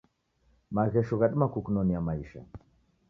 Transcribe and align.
Maghesho 0.75 1.15
ghadima 1.21 1.47
kukunonia 1.53 2.01
maisha 2.05 2.41